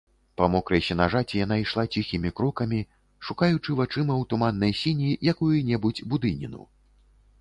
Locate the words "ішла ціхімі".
1.63-2.31